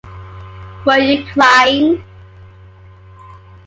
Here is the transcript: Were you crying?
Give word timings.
Were 0.83 0.97
you 0.97 1.23
crying? 1.31 2.03